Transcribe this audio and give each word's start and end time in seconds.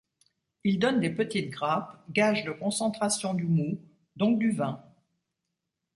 Il 0.63 0.79
donne 0.79 0.99
des 0.99 1.11
petites 1.11 1.51
grappes, 1.51 2.03
gage 2.09 2.43
de 2.43 2.49
concentration 2.49 3.35
du 3.35 3.43
moût, 3.45 3.79
donc 4.15 4.39
du 4.39 4.49
vin. 4.49 4.83